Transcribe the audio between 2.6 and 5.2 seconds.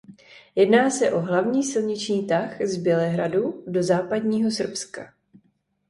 z Bělehradu do západního Srbska.